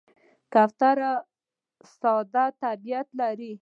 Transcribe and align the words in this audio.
کوتره 0.53 1.11
ساده 1.99 2.45
طبیعت 2.63 3.07
لري. 3.19 3.53